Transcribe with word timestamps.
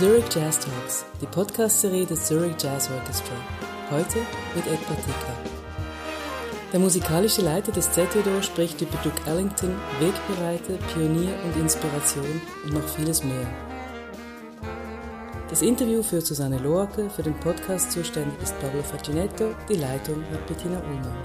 Zurich 0.00 0.24
Jazz 0.34 0.58
Talks, 0.58 1.04
die 1.20 1.26
Podcast-Serie 1.26 2.06
des 2.06 2.24
Zurich 2.24 2.54
Jazz 2.58 2.88
Orchestra. 2.90 3.34
Heute 3.90 4.20
mit 4.54 4.66
Ed 4.66 4.80
Batika. 4.88 5.36
Der 6.72 6.80
musikalische 6.80 7.42
Leiter 7.42 7.70
des 7.70 7.92
ZEDO 7.92 8.40
spricht 8.40 8.80
über 8.80 8.96
Duke 9.04 9.20
Ellington, 9.26 9.76
Wegbereiter, 9.98 10.78
Pionier 10.94 11.34
und 11.44 11.60
Inspiration 11.60 12.40
und 12.64 12.72
noch 12.72 12.88
vieles 12.88 13.22
mehr. 13.22 13.46
Das 15.50 15.60
Interview 15.60 16.02
führt 16.02 16.24
Susanne 16.24 16.56
Loake, 16.56 17.10
für 17.10 17.22
den 17.22 17.38
Podcast 17.38 17.92
zuständig 17.92 18.40
ist 18.42 18.58
Pablo 18.58 18.82
Facinetto, 18.82 19.54
die 19.68 19.74
Leitung 19.74 20.24
hat 20.32 20.46
Bettina 20.46 20.78
Ullmann. 20.78 21.24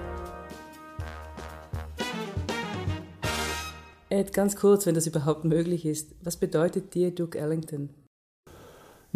Ed, 4.09 4.33
ganz 4.33 4.57
kurz, 4.57 4.85
wenn 4.85 4.95
das 4.95 5.07
überhaupt 5.07 5.45
möglich 5.45 5.85
ist, 5.85 6.13
was 6.21 6.35
bedeutet 6.35 6.93
dir 6.93 7.11
Duke 7.11 7.39
Ellington? 7.39 7.89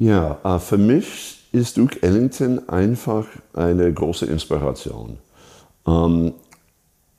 Ja, 0.02 0.38
äh, 0.46 0.60
für 0.60 0.78
mich 0.78 1.44
ist 1.52 1.76
Duke 1.76 2.02
Ellington 2.02 2.70
einfach 2.70 3.26
eine 3.54 3.92
große 3.92 4.26
Inspiration. 4.28 5.18
Ähm, 5.86 6.32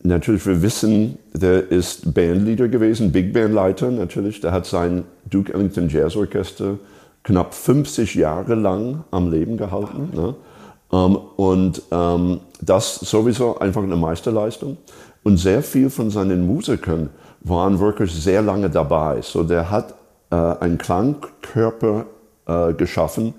natürlich, 0.03 0.47
wir 0.47 0.63
wissen, 0.63 1.19
der 1.35 1.71
ist 1.71 2.15
Bandleader 2.15 2.69
gewesen, 2.69 3.13
Big 3.13 3.35
Bandleiter 3.35 3.91
natürlich. 3.91 4.41
Der 4.41 4.53
hat 4.53 4.65
sein 4.65 5.05
Duke 5.27 5.53
Ellington 5.53 5.91
Jazz 5.91 6.17
Orchester 6.17 6.79
knapp 7.23 7.53
50 7.53 8.15
Jahre 8.15 8.55
lang 8.55 9.05
am 9.11 9.31
Leben 9.31 9.59
gehalten. 9.59 10.09
Ne? 10.15 10.35
Ähm, 10.91 11.19
und 11.37 11.83
ähm, 11.91 12.41
das 12.63 12.95
sowieso 12.95 13.59
einfach 13.59 13.83
eine 13.83 13.97
Meisterleistung. 13.97 14.79
Und 15.23 15.37
sehr 15.37 15.63
viel 15.63 15.91
von 15.91 16.09
seinen 16.09 16.47
Musikern 16.47 17.11
waren 17.41 17.79
wirklich 17.79 18.11
sehr 18.15 18.41
lange 18.41 18.71
dabei. 18.71 19.21
So 19.21 19.43
der 19.43 19.71
hat 19.71 19.93
äh, 20.31 20.35
einen 20.35 20.79
Klangkörper 20.79 22.07
äh, 22.51 22.75
geschaffen, 22.75 23.35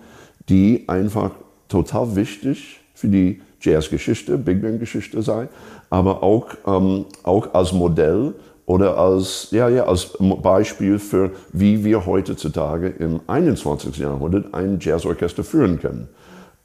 die 0.50 0.86
einfach 0.88 1.32
total 1.68 2.16
wichtig 2.16 2.80
für 2.94 3.08
die 3.08 3.42
Jazzgeschichte, 3.60 4.38
Big 4.38 4.62
Band 4.62 4.80
Geschichte 4.80 5.22
sei, 5.22 5.48
aber 5.90 6.24
auch, 6.24 6.48
ähm, 6.66 7.06
auch 7.24 7.54
als 7.54 7.74
Modell 7.74 8.34
oder 8.66 8.98
als, 8.98 9.50
ja, 9.52 9.70
ja, 9.70 9.86
als 9.86 10.14
Beispiel 10.42 10.98
für, 11.00 11.32
wie 11.52 11.84
wir 11.84 12.06
heutzutage 12.06 12.88
im 12.88 13.20
21. 13.28 13.98
Jahrhundert 13.98 14.54
ein 14.54 14.80
Jazzorchester 14.80 15.44
führen 15.44 15.80
können. 15.80 16.08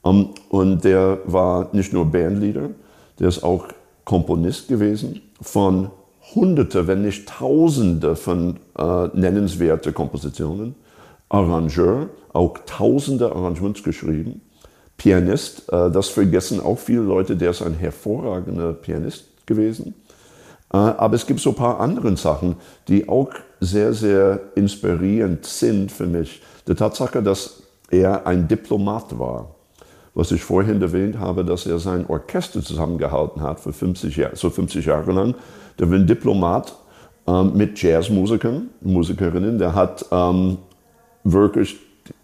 Um, 0.03 0.15
ähm, 0.15 0.29
und 0.49 0.83
der 0.83 1.19
war 1.25 1.69
nicht 1.73 1.91
nur 1.91 2.05
Bandleader, 2.05 2.69
der 3.19 3.27
ist 3.27 3.43
auch 3.43 3.67
Komponist 4.05 4.69
gewesen 4.69 5.21
von 5.41 5.89
Hunderte, 6.33 6.87
wenn 6.87 7.01
nicht 7.01 7.27
Tausende 7.27 8.15
von 8.15 8.57
äh, 8.77 9.07
nennenswerte 9.13 9.91
Kompositionen. 9.91 10.75
Arrangeur, 11.29 12.09
auch 12.33 12.57
Tausende 12.65 13.31
Arrangements 13.31 13.83
geschrieben. 13.83 14.41
Pianist, 14.97 15.71
äh, 15.71 15.91
das 15.91 16.09
vergessen 16.09 16.59
auch 16.59 16.79
viele 16.79 17.01
Leute, 17.01 17.35
der 17.35 17.51
ist 17.51 17.61
ein 17.61 17.75
hervorragender 17.75 18.73
Pianist 18.73 19.25
gewesen. 19.45 19.93
Äh, 20.73 20.77
aber 20.77 21.15
es 21.15 21.25
gibt 21.25 21.39
so 21.39 21.49
ein 21.49 21.55
paar 21.55 21.79
andere 21.79 22.15
Sachen, 22.17 22.55
die 22.87 23.07
auch 23.07 23.29
sehr, 23.59 23.93
sehr 23.93 24.39
inspirierend 24.55 25.45
sind 25.45 25.91
für 25.91 26.07
mich. 26.07 26.41
Die 26.67 26.75
Tatsache, 26.75 27.21
dass 27.21 27.63
er 27.89 28.27
ein 28.27 28.47
Diplomat 28.47 29.17
war 29.17 29.55
was 30.17 30.31
ich 30.31 30.43
vorhin 30.43 30.81
erwähnt 30.81 31.19
habe, 31.19 31.45
dass 31.45 31.67
er 31.67 31.77
sein 31.77 32.07
Orchester 32.07 32.63
zusammengehalten 32.63 33.43
hat 33.43 33.59
für 33.59 33.71
50 33.71 34.17
Jahre, 34.17 34.35
so 34.35 34.49
50 34.49 34.83
Jahre 34.83 35.11
lang. 35.11 35.35
Der 35.77 35.91
war 35.91 35.95
ein 35.95 36.07
Diplomat 36.07 36.75
ähm, 37.27 37.51
mit 37.53 37.79
Jazzmusikern, 37.79 38.69
Musikerinnen. 38.81 39.59
Der 39.59 39.75
hat 39.75 40.03
ähm, 40.11 40.57
wirklich 41.33 41.77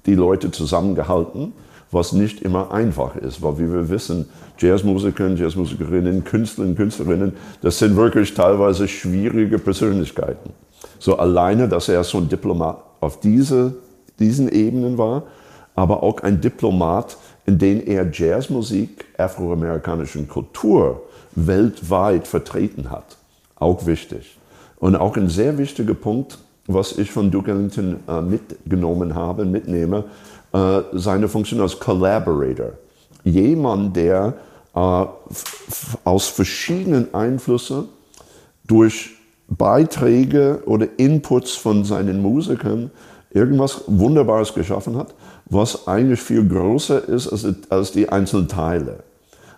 die 0.05 0.15
Leute 0.15 0.51
zusammengehalten, 0.51 1.53
was 1.91 2.11
nicht 2.11 2.41
immer 2.41 2.71
einfach 2.71 3.15
ist, 3.15 3.41
weil 3.41 3.59
wie 3.59 3.71
wir 3.71 3.89
wissen, 3.89 4.27
Jazzmusiker, 4.57 5.29
Jazzmusikerinnen, 5.29 6.23
Künstler 6.23 6.73
Künstlerinnen, 6.73 7.33
das 7.61 7.79
sind 7.79 7.95
wirklich 7.95 8.33
teilweise 8.33 8.88
schwierige 8.88 9.59
Persönlichkeiten. 9.59 10.51
So 11.00 11.17
alleine, 11.17 11.67
dass 11.67 11.89
er 11.89 12.03
so 12.03 12.17
ein 12.17 12.29
Diplomat 12.29 12.78
auf 13.00 13.19
diese, 13.19 13.75
diesen 14.19 14.50
Ebenen 14.50 14.97
war, 14.97 15.23
aber 15.75 16.03
auch 16.03 16.22
ein 16.22 16.41
Diplomat, 16.41 17.17
in 17.45 17.57
denen 17.57 17.81
er 17.81 18.09
Jazzmusik, 18.11 19.05
afroamerikanischen 19.17 20.28
Kultur 20.28 21.01
weltweit 21.35 22.28
vertreten 22.28 22.89
hat. 22.89 23.17
Auch 23.55 23.85
wichtig. 23.85 24.38
Und 24.79 24.95
auch 24.95 25.17
ein 25.17 25.29
sehr 25.29 25.57
wichtiger 25.57 25.94
Punkt, 25.94 26.38
was 26.68 26.97
ich 26.97 27.12
von 27.12 27.29
Duke 27.29 27.51
Ellington 27.51 28.00
äh, 28.07 28.22
mitgenommen 28.22 29.16
habe, 29.16 29.46
mitnehme, 29.46 30.06
äh, 30.53 30.81
seine 30.94 31.28
Funktion 31.28 31.62
als 31.62 31.79
Collaborator. 31.79 32.72
Jemand, 33.24 33.96
der 33.96 34.34
äh, 34.75 35.06
aus 36.03 36.28
verschiedenen 36.28 37.13
Einflüssen 37.13 37.90
durch 38.66 39.12
Beiträge 39.47 40.63
oder 40.66 40.88
Inputs 40.97 41.53
von 41.56 41.84
seinen 41.84 42.22
Musikern 42.22 42.91
irgendwas 43.31 43.84
Wunderbares 43.88 44.53
geschaffen 44.53 44.96
hat 44.97 45.13
was 45.46 45.88
eigentlich 45.88 46.22
viel 46.22 46.47
größer 46.47 47.07
ist 47.07 47.28
als, 47.28 47.46
als 47.69 47.91
die 47.91 48.09
einzelnen 48.09 48.47
Teile. 48.47 49.03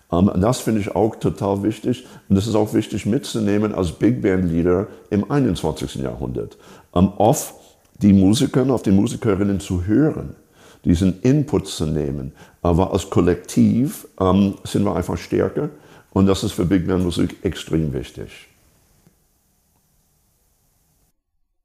Um, 0.09 0.29
ähm, 0.33 0.41
das 0.41 0.59
finde 0.59 0.81
ich 0.81 0.95
auch 0.95 1.15
total 1.15 1.63
wichtig. 1.63 2.05
Und 2.29 2.35
das 2.35 2.47
ist 2.47 2.55
auch 2.55 2.73
wichtig 2.73 3.05
mitzunehmen 3.05 3.73
als 3.73 3.91
Big 3.91 4.21
Band 4.21 4.51
Leader 4.51 4.87
im 5.09 5.29
21. 5.29 5.95
Jahrhundert. 5.95 6.57
Auf 6.95 7.53
die 8.01 8.13
Musiker, 8.13 8.69
auf 8.73 8.83
die 8.83 8.91
Musikerinnen 8.91 9.59
zu 9.59 9.85
hören, 9.85 10.35
diesen 10.83 11.21
Input 11.21 11.67
zu 11.67 11.85
nehmen. 11.85 12.33
Aber 12.61 12.91
als 12.91 13.09
Kollektiv 13.09 14.07
ähm, 14.19 14.55
sind 14.63 14.83
wir 14.83 14.95
einfach 14.95 15.17
stärker. 15.17 15.69
Und 16.11 16.27
das 16.27 16.43
ist 16.43 16.53
für 16.53 16.65
Big 16.65 16.87
Band 16.87 17.03
Musik 17.03 17.37
extrem 17.43 17.91
wichtig. 17.93 18.29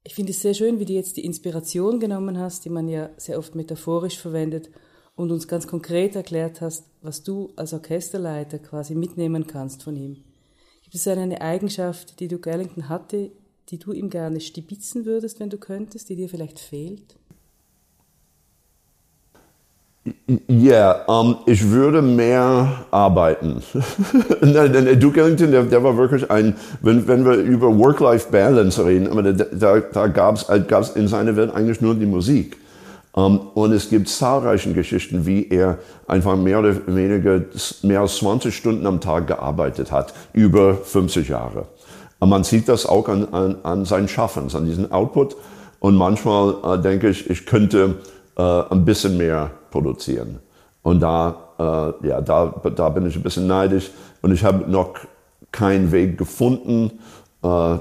Ich 0.03 0.15
finde 0.15 0.31
es 0.31 0.41
sehr 0.41 0.53
schön, 0.53 0.79
wie 0.79 0.85
du 0.85 0.93
jetzt 0.93 1.15
die 1.15 1.23
Inspiration 1.23 1.99
genommen 1.99 2.37
hast, 2.37 2.65
die 2.65 2.69
man 2.69 2.89
ja 2.89 3.09
sehr 3.17 3.37
oft 3.37 3.55
metaphorisch 3.55 4.17
verwendet 4.17 4.69
und 5.15 5.31
uns 5.31 5.47
ganz 5.47 5.67
konkret 5.67 6.15
erklärt 6.15 6.59
hast, 6.59 6.85
was 7.01 7.23
du 7.23 7.53
als 7.55 7.73
Orchesterleiter 7.73 8.59
quasi 8.59 8.95
mitnehmen 8.95 9.47
kannst 9.47 9.83
von 9.83 9.95
ihm. 9.95 10.17
Gibt 10.83 10.95
es 10.95 11.07
eine 11.07 11.39
Eigenschaft, 11.39 12.19
die 12.19 12.27
du 12.27 12.37
Ellington 12.37 12.89
hatte, 12.89 13.31
die 13.71 13.79
du 13.79 13.93
ihm 13.93 14.09
gerne 14.09 14.41
stibitzen 14.41 15.05
würdest, 15.05 15.39
wenn 15.39 15.49
du 15.49 15.57
könntest, 15.57 16.09
die 16.09 16.15
dir 16.15 16.29
vielleicht 16.29 16.59
fehlt? 16.59 17.15
Ja, 20.47 21.05
um, 21.05 21.37
ich 21.45 21.69
würde 21.69 22.01
mehr 22.01 22.85
arbeiten. 22.89 23.61
Duke 24.99 25.21
Ellington, 25.21 25.51
der, 25.51 25.63
der, 25.63 25.83
war 25.83 25.95
wirklich 25.95 26.29
ein, 26.31 26.55
wenn, 26.81 27.07
wenn 27.07 27.23
wir 27.23 27.35
über 27.35 27.77
Work-Life-Balance 27.77 28.83
reden, 28.83 29.07
aber 29.07 29.31
da, 29.31 29.79
da, 29.79 30.07
gab 30.07 30.35
es 30.35 30.89
in 30.89 31.07
seiner 31.07 31.35
Welt 31.35 31.53
eigentlich 31.53 31.81
nur 31.81 31.93
die 31.93 32.07
Musik. 32.07 32.57
Um, 33.13 33.49
und 33.55 33.73
es 33.73 33.89
gibt 33.89 34.07
zahlreiche 34.07 34.73
Geschichten, 34.73 35.25
wie 35.25 35.49
er 35.49 35.77
einfach 36.07 36.37
mehr 36.37 36.59
oder 36.59 36.75
weniger 36.87 37.41
mehr 37.83 37.99
als 38.01 38.15
20 38.15 38.55
Stunden 38.55 38.87
am 38.87 39.01
Tag 39.01 39.27
gearbeitet 39.27 39.91
hat, 39.91 40.13
über 40.33 40.75
50 40.75 41.27
Jahre. 41.27 41.67
Man 42.21 42.43
sieht 42.43 42.69
das 42.69 42.85
auch 42.85 43.07
an, 43.09 43.27
an, 43.31 43.57
an 43.63 43.85
seinen 43.85 44.07
Schaffens, 44.07 44.55
an 44.55 44.65
diesem 44.65 44.91
Output. 44.91 45.35
Und 45.79 45.95
manchmal 45.95 46.55
äh, 46.63 46.77
denke 46.79 47.09
ich, 47.09 47.29
ich 47.29 47.45
könnte 47.45 47.95
äh, 48.37 48.41
ein 48.41 48.85
bisschen 48.85 49.17
mehr 49.17 49.51
produzieren. 49.71 50.39
Und 50.83 50.99
da, 50.99 51.93
äh, 52.03 52.07
ja, 52.07 52.21
da, 52.21 52.53
da 52.75 52.89
bin 52.89 53.07
ich 53.07 53.15
ein 53.15 53.23
bisschen 53.23 53.47
neidisch. 53.47 53.89
Und 54.21 54.31
ich 54.31 54.43
habe 54.43 54.69
noch 54.69 54.93
keinen 55.51 55.91
Weg 55.91 56.17
gefunden, 56.17 56.99
äh, 57.43 57.77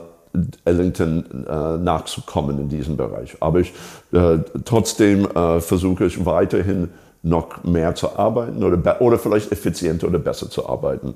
Ellington 0.65 1.47
äh, 1.47 1.77
nachzukommen 1.77 2.59
in 2.59 2.69
diesem 2.69 2.97
Bereich. 2.97 3.37
Aber 3.41 3.61
ich, 3.61 3.73
äh, 4.13 4.39
trotzdem 4.65 5.27
äh, 5.27 5.61
versuche 5.61 6.07
ich 6.07 6.25
weiterhin 6.25 6.89
noch 7.23 7.65
mehr 7.65 7.95
zu 7.95 8.17
arbeiten 8.19 8.63
oder, 8.63 9.01
oder 9.03 9.19
vielleicht 9.19 9.53
effizienter 9.53 10.07
oder 10.07 10.19
besser 10.19 10.49
zu 10.49 10.69
arbeiten. 10.69 11.15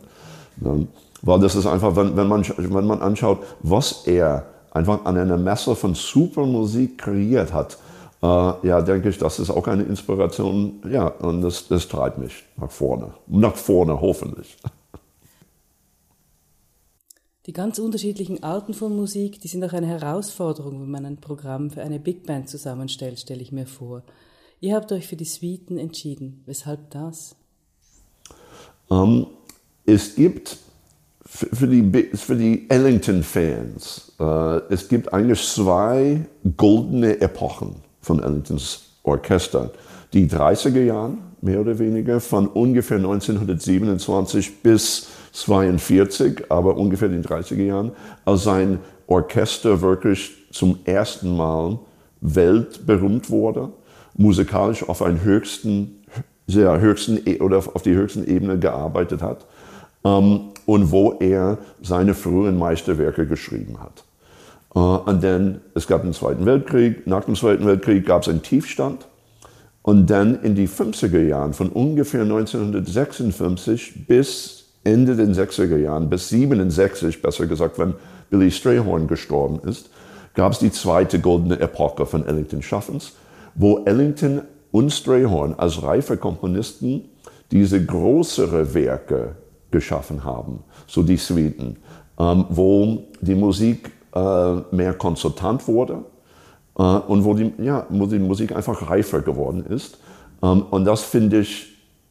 Ähm, 0.62 0.88
weil 1.22 1.40
das 1.40 1.54
ist 1.54 1.66
einfach, 1.66 1.96
wenn, 1.96 2.16
wenn, 2.16 2.28
man, 2.28 2.44
wenn 2.56 2.86
man 2.86 3.00
anschaut, 3.00 3.38
was 3.60 4.06
er 4.06 4.46
einfach 4.72 5.04
an 5.04 5.16
einer 5.16 5.38
Messe 5.38 5.74
von 5.74 5.94
Supermusik 5.94 6.98
kreiert 6.98 7.52
hat, 7.52 7.78
äh, 8.22 8.66
ja, 8.66 8.82
denke 8.82 9.08
ich, 9.08 9.18
das 9.18 9.38
ist 9.38 9.50
auch 9.50 9.66
eine 9.66 9.84
Inspiration. 9.84 10.82
Ja, 10.90 11.08
und 11.08 11.42
das, 11.42 11.68
das 11.68 11.88
treibt 11.88 12.18
mich 12.18 12.44
nach 12.56 12.70
vorne. 12.70 13.14
Nach 13.26 13.54
vorne, 13.54 14.00
hoffentlich. 14.00 14.56
Die 17.46 17.52
ganz 17.52 17.78
unterschiedlichen 17.78 18.42
Arten 18.42 18.72
von 18.72 18.96
Musik, 18.96 19.40
die 19.40 19.48
sind 19.48 19.62
auch 19.64 19.74
eine 19.74 19.86
Herausforderung, 19.86 20.80
wenn 20.80 20.90
man 20.90 21.04
ein 21.04 21.18
Programm 21.18 21.70
für 21.70 21.82
eine 21.82 22.00
Big 22.00 22.26
Band 22.26 22.48
zusammenstellt, 22.48 23.20
stelle 23.20 23.42
ich 23.42 23.52
mir 23.52 23.66
vor. 23.66 24.02
Ihr 24.60 24.74
habt 24.74 24.90
euch 24.92 25.06
für 25.06 25.16
die 25.16 25.26
Suiten 25.26 25.76
entschieden. 25.76 26.42
Weshalb 26.46 26.90
das? 26.90 27.36
Ähm, 28.90 29.26
es 29.86 30.14
gibt 30.14 30.58
für 31.26 31.66
die, 31.66 32.08
für 32.14 32.36
die 32.36 32.68
Ellington-Fans, 32.68 34.12
äh, 34.20 34.58
es 34.68 34.88
gibt 34.88 35.12
eigentlich 35.12 35.42
zwei 35.42 36.20
goldene 36.56 37.20
Epochen 37.20 37.76
von 38.00 38.22
Ellingtons 38.22 38.82
Orchester. 39.02 39.72
Die 40.12 40.28
30er 40.28 40.82
Jahren, 40.82 41.18
mehr 41.40 41.60
oder 41.60 41.78
weniger, 41.78 42.20
von 42.20 42.46
ungefähr 42.46 42.98
1927 42.98 44.62
bis 44.62 45.08
42, 45.32 46.50
aber 46.50 46.76
ungefähr 46.76 47.08
in 47.08 47.22
den 47.22 47.24
30er 47.24 47.64
Jahren, 47.64 47.92
als 48.24 48.44
sein 48.44 48.78
Orchester 49.08 49.80
wirklich 49.80 50.32
zum 50.52 50.78
ersten 50.84 51.36
Mal 51.36 51.80
weltberühmt 52.20 53.28
wurde, 53.28 53.70
musikalisch 54.16 54.88
auf 54.88 55.02
einen 55.02 55.22
höchsten, 55.22 56.04
sehr 56.46 56.80
höchsten 56.80 57.20
e, 57.26 57.40
oder 57.40 57.58
auf 57.58 57.82
die 57.82 57.94
höchsten 57.94 58.24
Ebene 58.26 58.58
gearbeitet 58.58 59.20
hat 59.20 59.46
ähm, 60.04 60.52
und 60.66 60.90
wo 60.92 61.12
er 61.20 61.58
seine 61.82 62.14
frühen 62.14 62.58
Meisterwerke 62.58 63.26
geschrieben 63.26 63.78
hat. 63.80 64.04
Äh, 64.74 64.78
und 64.78 65.22
dann, 65.24 65.60
es 65.74 65.86
gab 65.86 66.02
den 66.02 66.12
Zweiten 66.12 66.46
Weltkrieg, 66.46 67.06
nach 67.06 67.24
dem 67.24 67.34
Zweiten 67.34 67.66
Weltkrieg 67.66 68.06
gab 68.06 68.22
es 68.22 68.28
einen 68.28 68.42
Tiefstand 68.42 69.06
und 69.82 70.08
dann 70.08 70.42
in 70.42 70.54
die 70.54 70.68
50er 70.68 71.22
Jahren, 71.22 71.52
von 71.52 71.68
ungefähr 71.68 72.22
1956 72.22 74.06
bis 74.06 74.64
Ende 74.84 75.16
den 75.16 75.34
60er 75.34 75.78
Jahren, 75.78 76.10
bis 76.10 76.28
67, 76.28 77.22
besser 77.22 77.46
gesagt, 77.46 77.78
wenn 77.78 77.94
Billy 78.30 78.50
Strayhorn 78.50 79.06
gestorben 79.06 79.60
ist, 79.68 79.90
gab 80.34 80.52
es 80.52 80.58
die 80.58 80.72
zweite 80.72 81.20
goldene 81.20 81.58
Epoche 81.60 82.06
von 82.06 82.26
Ellington 82.26 82.62
Schaffens, 82.62 83.12
wo 83.54 83.84
Ellington 83.84 84.42
und 84.72 84.90
Strayhorn 84.90 85.54
als 85.54 85.82
reife 85.82 86.16
Komponisten 86.16 87.08
diese 87.52 87.82
größere 87.84 88.74
Werke 88.74 89.36
geschaffen 89.74 90.22
haben, 90.22 90.62
so 90.86 91.02
die 91.02 91.16
Suiten, 91.16 91.76
ähm, 92.16 92.44
wo 92.48 93.04
die 93.20 93.34
Musik 93.34 93.90
äh, 94.14 94.54
mehr 94.70 94.94
konsultant 94.94 95.66
wurde 95.66 96.04
äh, 96.78 96.82
und 96.82 97.24
wo 97.24 97.34
die, 97.34 97.52
ja, 97.58 97.86
wo 97.88 98.06
die 98.06 98.20
Musik 98.20 98.54
einfach 98.54 98.88
reifer 98.88 99.20
geworden 99.20 99.66
ist. 99.66 99.98
Ähm, 100.44 100.62
und 100.70 100.84
das 100.84 101.02
finde 101.02 101.40
ich, 101.40 101.66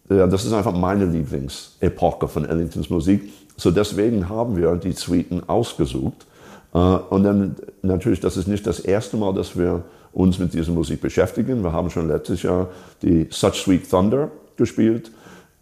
ja, 0.10 0.28
das 0.28 0.44
ist 0.44 0.52
einfach 0.52 0.76
meine 0.76 1.06
Lieblingsepoche 1.06 2.28
von 2.28 2.44
Ellingtons 2.44 2.90
Musik. 2.90 3.32
So 3.56 3.72
deswegen 3.72 4.28
haben 4.28 4.58
wir 4.58 4.76
die 4.76 4.92
Suiten 4.92 5.48
ausgesucht. 5.48 6.26
Äh, 6.74 6.78
und 6.78 7.24
dann 7.24 7.56
natürlich, 7.82 8.20
das 8.20 8.36
ist 8.36 8.48
nicht 8.48 8.68
das 8.68 8.82
erste 8.82 9.16
Mal, 9.16 9.34
dass 9.34 9.58
wir 9.58 9.84
uns 10.12 10.38
mit 10.38 10.54
dieser 10.54 10.74
Musik 10.74 11.00
beschäftigen. 11.00 11.64
Wir 11.64 11.72
haben 11.72 11.90
schon 11.90 12.10
letztes 12.10 12.44
Jahr 12.44 12.68
die 13.02 13.28
Such 13.30 13.56
Sweet 13.56 13.90
Thunder 13.90 14.32
gespielt. 14.58 15.12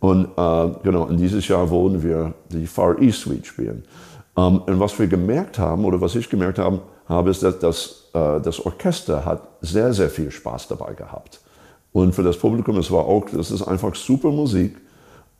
Und 0.02 0.26
äh, 0.36 0.70
genau, 0.84 1.06
in 1.08 1.16
dieses 1.16 1.48
Jahr 1.48 1.70
wollen 1.70 2.04
wir 2.04 2.34
die 2.50 2.68
Far 2.68 3.00
East 3.00 3.22
Suite 3.22 3.46
spielen. 3.46 3.84
Ähm, 4.36 4.58
und 4.58 4.80
was 4.80 5.00
wir 5.00 5.08
gemerkt 5.08 5.58
haben, 5.58 5.86
oder 5.86 6.02
was 6.02 6.16
ich 6.16 6.30
gemerkt 6.30 6.60
habe, 6.60 6.82
habe 7.08 7.30
ist, 7.30 7.44
dass 7.44 7.60
das, 7.60 8.10
äh, 8.14 8.42
das 8.42 8.60
Orchester 8.66 9.24
hat 9.24 9.48
sehr, 9.62 9.94
sehr 9.94 10.10
viel 10.10 10.30
Spaß 10.30 10.68
dabei 10.68 10.96
gehabt. 10.96 11.40
Und 11.94 12.14
für 12.14 12.24
das 12.24 12.38
Publikum, 12.38 12.78
es 12.78 12.92
war 12.92 13.06
auch, 13.06 13.26
das 13.30 13.52
ist 13.52 13.62
einfach 13.62 13.96
super 13.96 14.32
Musik, 14.32 14.76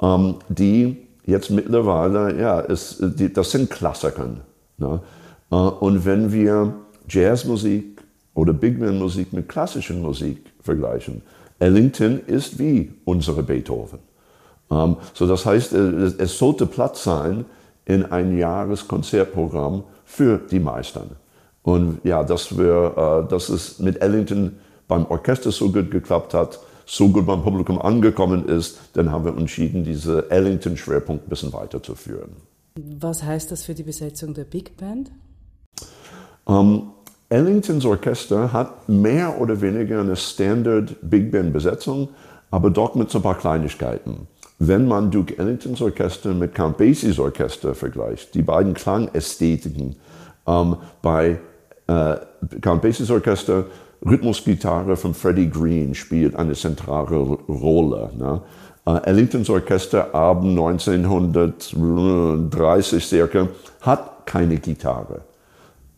ähm, 0.02 0.36
die 0.48 1.08
jetzt 1.26 1.50
mittlerweile, 1.50 2.40
ja, 2.40 2.60
ist, 2.62 3.00
die, 3.02 3.34
das 3.34 3.52
sind 3.52 3.70
Klassiker. 3.70 4.30
Ne? 4.78 5.02
Äh, 5.50 5.56
und 5.56 6.06
wenn 6.06 6.32
wir 6.32 6.74
Jazzmusik 7.10 8.02
oder 8.34 8.54
Big 8.54 8.80
Band 8.80 9.00
Musik 9.00 9.34
mit 9.34 9.50
klassischen 9.50 10.02
Musik 10.02 10.52
vergleichen. 10.62 11.22
Ellington 11.60 12.22
ist 12.28 12.58
wie 12.58 12.92
unsere 13.06 13.44
Beethoven. 13.44 14.00
Ähm, 14.72 14.98
so 15.14 15.28
das 15.28 15.46
heißt, 15.46 15.74
äh, 15.74 16.14
es 16.18 16.38
sollte 16.38 16.66
Platz 16.66 17.04
sein 17.04 17.46
in 17.86 18.06
ein 18.06 18.38
Jahreskonzertprogramm 18.38 19.84
für 20.06 20.38
die 20.38 20.60
Meistern. 20.60 21.12
Und 21.64 22.00
ja, 22.04 22.24
dass 22.24 22.58
wir, 22.58 23.26
äh, 23.26 23.30
dass 23.30 23.50
es 23.50 23.80
mit 23.80 24.02
Ellington 24.02 24.58
beim 24.88 25.06
Orchester 25.06 25.52
so 25.52 25.72
gut 25.72 25.92
geklappt 25.92 26.34
hat, 26.34 26.60
so 26.86 27.10
gut 27.10 27.26
beim 27.26 27.44
Publikum 27.44 27.82
angekommen 27.82 28.48
ist, 28.48 28.80
dann 28.94 29.12
haben 29.12 29.26
wir 29.26 29.38
entschieden, 29.38 29.84
diese 29.84 30.30
Ellington-Schwerpunkt 30.32 31.26
ein 31.26 31.30
bisschen 31.30 31.54
weiterzuführen. 31.54 32.32
Was 32.76 33.24
heißt 33.24 33.52
das 33.52 33.64
für 33.64 33.74
die 33.74 33.84
Besetzung 33.84 34.34
der 34.34 34.46
Big 34.46 34.76
Band? 34.78 35.12
Ähm, 36.48 36.84
Ellingtons 37.30 37.86
Orchester 37.86 38.52
hat 38.52 38.90
mehr 38.90 39.40
oder 39.40 39.62
weniger 39.62 40.02
eine 40.02 40.16
Standard 40.16 40.96
Big 41.02 41.32
Band 41.32 41.54
Besetzung, 41.54 42.10
aber 42.50 42.70
doch 42.70 42.96
mit 42.96 43.10
so 43.10 43.20
ein 43.20 43.22
paar 43.22 43.38
Kleinigkeiten. 43.38 44.28
Wenn 44.64 44.88
man 44.88 45.10
Duke 45.10 45.40
Ellingtons 45.40 45.82
Orchester 45.82 46.36
mit 46.36 46.54
Count 46.54 46.78
Basies 46.78 47.18
Orchester 47.18 47.74
vergleicht, 47.74 48.36
die 48.36 48.44
beiden 48.44 48.76
Klangästhetiken 48.76 49.96
ähm, 50.46 50.78
bei 51.02 51.40
äh, 51.88 52.18
Count 52.62 52.84
Basies 52.84 53.10
Orchester, 53.10 53.66
Rhythmusgitarre 54.06 54.98
von 54.98 55.16
Freddie 55.16 55.50
Green 55.50 55.96
spielt 55.96 56.36
eine 56.36 56.54
zentrale 56.54 57.18
Rolle. 57.18 58.12
Ne? 58.16 58.40
Äh, 58.86 59.10
Ellingtons 59.10 59.50
Orchester 59.50 60.14
ab 60.14 60.44
1930 60.44 63.04
circa 63.04 63.48
hat 63.82 64.28
keine 64.28 64.58
Gitarre. 64.58 65.22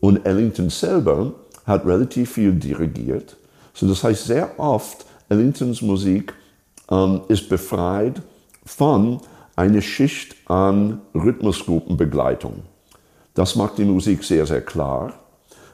Und 0.00 0.24
Ellington 0.24 0.70
selber 0.70 1.34
hat 1.66 1.84
relativ 1.84 2.32
viel 2.32 2.52
dirigiert. 2.52 3.36
So 3.74 3.86
das 3.86 4.02
heißt, 4.02 4.24
sehr 4.24 4.58
oft 4.58 5.04
Ellingtons 5.28 5.82
Musik 5.82 6.32
ähm, 6.90 7.20
ist 7.28 7.50
befreit 7.50 8.22
von 8.64 9.20
einer 9.56 9.80
Schicht 9.80 10.36
an 10.46 11.00
Rhythmusgruppenbegleitung. 11.14 12.62
Das 13.34 13.56
macht 13.56 13.78
die 13.78 13.84
Musik 13.84 14.24
sehr, 14.24 14.46
sehr 14.46 14.60
klar. 14.60 15.14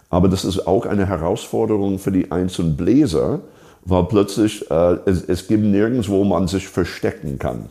Aber 0.08 0.28
das 0.28 0.44
ist 0.44 0.66
auch 0.66 0.86
eine 0.86 1.06
Herausforderung 1.06 1.98
für 1.98 2.10
die 2.10 2.30
einzelnen 2.32 2.76
Bläser, 2.76 3.40
weil 3.84 4.04
plötzlich 4.04 4.70
äh, 4.70 4.98
es, 5.06 5.22
es 5.22 5.46
gibt 5.46 5.62
nirgends, 5.62 6.08
wo 6.08 6.24
man 6.24 6.48
sich 6.48 6.68
verstecken 6.68 7.38
kann. 7.38 7.66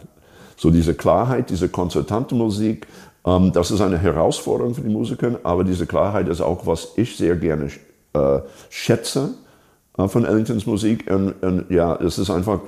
So 0.56 0.72
diese 0.72 0.94
Klarheit, 0.94 1.50
diese 1.50 1.70
konzertante 1.70 2.36
Musik 2.36 2.88
ähm, 3.26 3.52
das 3.52 3.72
ist 3.72 3.82
eine 3.82 3.98
Herausforderung 3.98 4.76
für 4.76 4.82
die 4.82 4.90
Musiker, 4.90 5.40
aber 5.44 5.64
diese 5.64 5.86
Klarheit 5.86 6.28
ist 6.28 6.42
auch, 6.42 6.66
was 6.66 6.90
ich 6.96 7.18
sehr 7.18 7.36
gerne 7.36 7.70
äh, 8.14 8.40
schätze 8.70 9.32
äh, 9.98 10.08
von 10.08 10.26
Ellingtons 10.26 10.66
Musik. 10.66 11.10
Und, 11.12 11.34
und, 11.44 11.70
ja, 11.70 11.96
es 11.96 12.18
ist 12.18 12.30
einfach, 12.30 12.60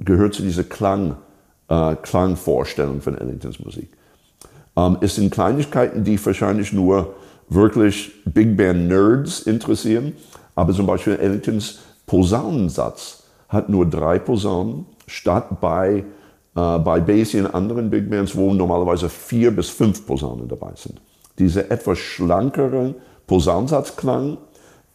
gehört 0.00 0.34
zu 0.34 0.42
dieser 0.42 0.64
Klang, 0.64 1.16
äh, 1.72 1.96
Klangvorstellung 1.96 3.00
von 3.00 3.16
Ellingtons 3.16 3.58
Musik. 3.60 3.88
Ähm, 4.76 4.98
es 5.00 5.14
sind 5.14 5.32
Kleinigkeiten, 5.32 6.04
die 6.04 6.24
wahrscheinlich 6.24 6.72
nur 6.72 7.14
wirklich 7.48 8.12
Big 8.26 8.56
Band 8.56 8.88
Nerds 8.88 9.40
interessieren, 9.40 10.12
aber 10.54 10.72
zum 10.74 10.86
Beispiel 10.86 11.16
Ellingtons 11.16 11.78
Posaunensatz 12.06 13.22
hat 13.48 13.68
nur 13.68 13.86
drei 13.86 14.18
Posaunen 14.18 14.86
statt 15.06 15.60
bei 15.60 16.04
äh, 16.54 16.78
bei 16.78 17.00
Basie 17.00 17.40
und 17.40 17.54
anderen 17.54 17.88
Big 17.88 18.10
Bands, 18.10 18.36
wo 18.36 18.52
normalerweise 18.52 19.08
vier 19.08 19.50
bis 19.50 19.70
fünf 19.70 20.06
Posaunen 20.06 20.48
dabei 20.48 20.72
sind. 20.76 21.00
Dieser 21.38 21.70
etwas 21.70 21.98
schlankere 21.98 22.94
Posaunensatzklang 23.26 24.36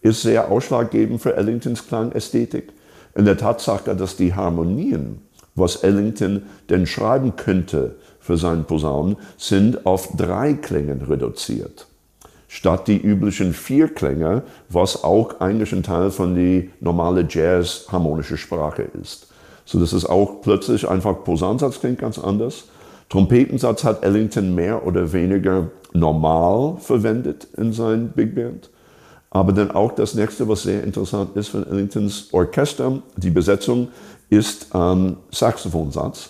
ist 0.02 0.22
sehr 0.22 0.52
ausschlaggebend 0.52 1.22
für 1.22 1.36
Ellingtons 1.36 1.88
Klangästhetik. 1.88 2.72
In 3.16 3.26
der 3.26 3.38
Tatsache, 3.38 3.96
dass 3.96 4.16
die 4.16 4.36
Harmonien, 4.36 5.27
was 5.58 5.78
Ellington 5.78 6.44
denn 6.70 6.88
schreiben 6.88 7.36
könnte 7.36 7.96
für 8.20 8.38
seinen 8.38 8.66
Posaunen, 8.66 9.18
sind 9.38 9.86
auf 9.86 10.16
drei 10.16 10.54
Klängen 10.54 11.02
reduziert. 11.02 11.88
Statt 12.48 12.88
die 12.88 12.98
üblichen 12.98 13.54
vier 13.54 13.90
Klänge, 13.90 14.44
was 14.70 15.04
auch 15.04 15.42
eigentlich 15.42 15.74
ein 15.74 15.84
Teil 15.84 16.12
von 16.12 16.36
der 16.36 16.64
normale 16.80 17.26
Jazz-harmonische 17.28 18.38
Sprache 18.38 18.84
ist. 19.02 19.28
So 19.66 19.80
dass 19.80 19.92
es 19.92 20.06
auch 20.06 20.42
plötzlich 20.42 20.88
einfach 20.88 21.26
Posaunsatz 21.26 21.82
klingt 21.82 22.00
ganz 22.00 22.18
anders. 22.18 22.66
Trompetensatz 23.10 23.84
hat 23.84 24.04
Ellington 24.04 24.56
mehr 24.56 24.86
oder 24.86 25.12
weniger 25.12 25.70
normal 25.94 26.78
verwendet 26.80 27.48
in 27.58 27.74
seinen 27.74 28.10
Big 28.10 28.36
Band. 28.36 28.70
Aber 29.30 29.52
dann 29.52 29.72
auch 29.72 29.92
das 29.92 30.16
nächste, 30.16 30.48
was 30.48 30.64
sehr 30.64 30.84
interessant 30.84 31.36
ist 31.36 31.50
von 31.50 31.68
Ellingtons 31.68 32.30
Orchester, 32.32 33.02
die 33.18 33.30
Besetzung, 33.30 33.90
ist 34.30 34.68
ähm, 34.74 35.18
Saxophonsatz. 35.32 36.30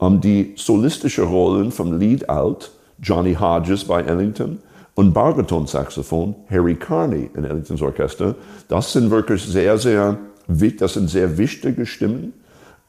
Ähm, 0.00 0.20
die 0.20 0.54
solistische 0.56 1.22
Rollen 1.22 1.72
vom 1.72 1.98
Lead 1.98 2.28
Alt, 2.28 2.70
Johnny 3.00 3.34
Hodges 3.34 3.84
bei 3.84 4.02
Ellington, 4.02 4.58
und 4.94 5.12
Baritonsaxophon, 5.12 6.34
Harry 6.50 6.74
Carney 6.74 7.30
in 7.34 7.44
Ellingtons 7.44 7.80
Orchester, 7.80 8.34
das 8.68 8.92
sind 8.92 9.10
wirklich 9.10 9.42
sehr, 9.42 9.78
sehr, 9.78 10.18
das 10.46 10.94
sind 10.94 11.08
sehr 11.08 11.38
wichtige 11.38 11.86
Stimmen. 11.86 12.34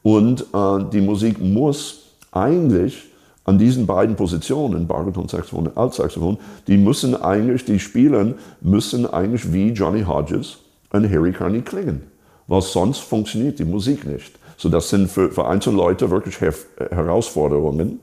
Und 0.02 0.42
äh, 0.52 0.84
die 0.92 1.00
Musik 1.00 1.40
muss 1.40 2.02
eigentlich 2.30 3.04
an 3.44 3.58
diesen 3.58 3.86
beiden 3.86 4.16
Positionen, 4.16 4.86
Bariton-Saxophon 4.86 5.68
und 5.68 5.76
Altsaxophon, 5.76 6.38
die 6.66 6.76
müssen 6.76 7.14
eigentlich, 7.14 7.64
die 7.64 7.78
Spieler 7.78 8.34
müssen 8.60 9.06
eigentlich 9.06 9.52
wie 9.52 9.70
Johnny 9.70 10.02
Hodges 10.02 10.58
und 10.90 11.10
Harry 11.10 11.32
Carney 11.32 11.62
klingen. 11.62 12.02
Weil 12.46 12.62
sonst 12.62 13.00
funktioniert 13.00 13.58
die 13.58 13.64
Musik 13.64 14.06
nicht. 14.06 14.38
So, 14.56 14.68
das 14.68 14.88
sind 14.90 15.10
für, 15.10 15.30
für 15.30 15.46
einzelne 15.46 15.76
Leute 15.76 16.10
wirklich 16.10 16.40
Her 16.40 16.54
Herausforderungen. 16.90 18.00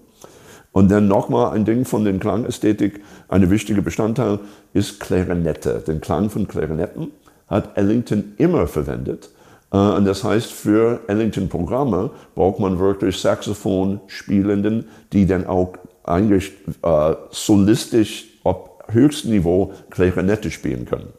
Und 0.74 0.90
dann 0.90 1.08
nochmal 1.08 1.54
ein 1.54 1.66
Ding 1.66 1.86
von 1.86 2.06
den 2.06 2.20
Klangästhetik. 2.20 3.02
Ein 3.28 3.50
wichtiger 3.50 3.82
Bestandteil 3.82 4.40
ist 4.74 5.00
Klarinette. 5.00 5.84
Den 5.86 6.00
Klang 6.00 6.30
von 6.30 6.48
Klarinetten 6.48 7.12
hat 7.48 7.78
Ellington 7.78 8.34
immer 8.38 8.68
verwendet 8.68 9.30
Äh, 9.74 9.78
und 9.78 10.06
das 10.06 10.24
heißt, 10.24 10.52
für 10.52 11.00
Ellington-Programme 11.08 12.12
braucht 12.36 12.60
man 12.60 12.78
wirklich 12.80 13.18
Saxophon-Spielenden, 13.20 14.86
die 15.14 15.26
dann 15.26 15.48
auch 15.48 15.74
eigentlich 16.04 16.52
äh, 16.84 17.16
solistisch 17.30 18.26
auf 18.44 18.70
höchstem 18.88 19.32
Niveau 19.32 19.72
Klarinette 19.90 20.52
spielen 20.52 20.86
können. 20.86 21.14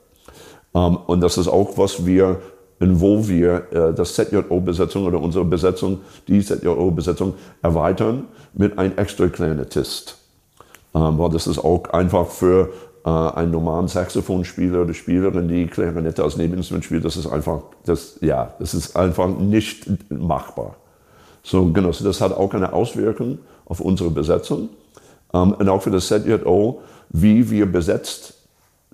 Ähm, 0.75 0.97
und 1.07 1.21
das 1.23 1.38
ist 1.38 1.49
auch, 1.49 1.79
was 1.79 2.05
wir, 2.05 2.41
wo 2.91 3.29
wir 3.29 3.73
äh, 3.73 3.95
das 3.95 4.15
ZJO-Besetzung 4.15 5.07
oder 5.07 5.21
unsere 5.21 5.45
Besetzung, 5.45 6.01
die 6.29 6.41
ZJO-Besetzung 6.45 7.35
erweitern 7.62 8.25
mit 8.55 8.79
einem 8.79 8.97
extra 8.97 9.29
Klarinettist. 9.29 10.19
Ähm, 10.95 11.19
weil 11.19 11.31
das 11.31 11.47
ist 11.47 11.59
auch 11.59 11.85
einfach 11.91 12.29
für 12.29 12.71
äh, 13.05 13.09
einen 13.09 13.53
normalen 13.53 13.89
Saxophonspieler 13.89 14.83
oder 14.83 14.95
Spielerin, 14.95 15.49
die 15.49 15.67
Klarinette 15.67 16.23
als 16.23 16.37
Nebeninstrument 16.37 16.85
spielt, 16.85 17.05
das 17.05 17.17
ist 17.17 17.27
einfach, 17.27 17.62
das, 17.85 18.19
ja, 18.21 18.55
das 18.59 18.75
ist 18.75 18.97
einfach 18.97 19.29
nicht 19.29 19.87
machbar. 20.11 20.77
So, 21.43 21.73
genau, 21.73 21.93
so 21.93 22.05
das 22.05 22.21
hat 22.21 22.33
auch 22.33 22.55
eine 22.55 22.73
Auswirkung 22.73 23.39
auf 23.65 23.81
unsere 23.81 24.11
Besetzung. 24.11 24.69
Ähm, 25.33 25.53
und 25.53 25.69
auch 25.69 25.83
für 25.83 25.91
das 25.91 26.09
ZJO, 26.09 26.83
wie 27.11 27.51
wir 27.51 27.67
besetzt 27.71 28.35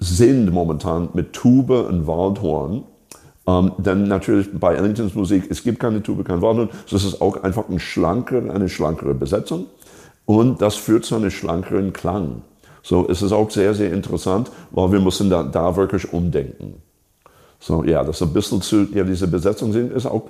sind 0.00 0.52
momentan 0.52 1.08
mit 1.12 1.32
Tube 1.32 1.70
und 1.70 2.06
Waldhorn. 2.06 2.84
Ähm, 3.48 3.72
denn 3.78 4.08
natürlich 4.08 4.48
bei 4.52 4.74
Ellingtons 4.74 5.14
Musik, 5.14 5.44
es 5.48 5.62
gibt 5.62 5.80
keine 5.80 6.02
Tube, 6.02 6.22
kein 6.22 6.42
Waldhorn, 6.42 6.68
so 6.84 6.96
ist 6.96 7.04
es 7.04 7.20
auch 7.22 7.42
einfach 7.42 7.66
ein 7.70 7.80
schlankere, 7.80 8.52
eine 8.52 8.68
schlankere 8.68 9.14
Besetzung. 9.14 9.66
Und 10.26 10.60
das 10.60 10.74
führt 10.74 11.06
zu 11.06 11.16
einem 11.16 11.30
schlankeren 11.30 11.94
Klang. 11.94 12.42
So 12.82 13.08
es 13.08 13.22
ist 13.22 13.32
auch 13.32 13.50
sehr, 13.50 13.72
sehr 13.72 13.90
interessant, 13.90 14.50
weil 14.70 14.92
wir 14.92 15.00
müssen 15.00 15.30
da, 15.30 15.42
da 15.42 15.74
wirklich 15.76 16.12
umdenken. 16.12 16.74
So, 17.58 17.82
ja, 17.84 18.04
das 18.04 18.20
ein 18.22 18.34
bisschen 18.34 18.60
zu, 18.60 18.86
ja, 18.94 19.02
diese 19.02 19.26
Besetzung 19.26 19.72
sind, 19.72 19.92
ist 19.92 20.06
auch, 20.06 20.28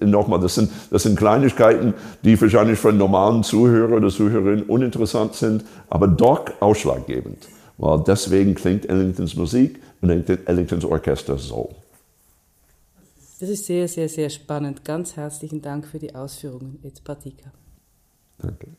nochmal, 0.00 0.38
das 0.40 0.54
sind, 0.54 0.70
das 0.90 1.02
sind 1.02 1.18
Kleinigkeiten, 1.18 1.92
die 2.24 2.40
wahrscheinlich 2.40 2.78
für 2.78 2.90
einen 2.90 2.98
normalen 2.98 3.42
Zuhörer 3.42 3.96
oder 3.96 4.08
Zuhörerin 4.08 4.62
uninteressant 4.62 5.34
sind, 5.34 5.64
aber 5.90 6.06
doch 6.06 6.44
ausschlaggebend. 6.60 7.48
Weil 7.78 8.02
deswegen 8.06 8.54
klingt 8.54 8.88
Ellingtons 8.88 9.34
Musik 9.34 9.80
und 10.00 10.10
Ellingtons 10.10 10.84
Orchester 10.84 11.36
so. 11.36 11.70
Das 13.40 13.48
ist 13.48 13.64
sehr, 13.64 13.88
sehr, 13.88 14.10
sehr 14.10 14.28
spannend. 14.28 14.84
Ganz 14.84 15.16
herzlichen 15.16 15.62
Dank 15.62 15.86
für 15.86 15.98
die 15.98 16.14
Ausführungen, 16.14 16.78
Ed 16.82 17.02
Patika. 17.02 17.50
Danke. 18.36 18.76